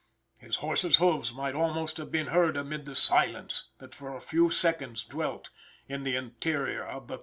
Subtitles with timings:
[0.39, 4.49] His horse's hoofs might almost have been heard amid the silence that for a few
[4.49, 5.51] seconds dwelt
[5.87, 7.19] in the interior of the theater.